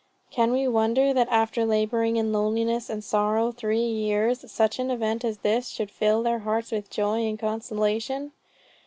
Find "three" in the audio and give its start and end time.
3.51-3.85